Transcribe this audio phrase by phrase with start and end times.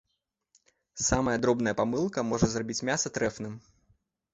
[1.09, 3.53] Самая дробная памылка можа зрабіць мяса трэфным.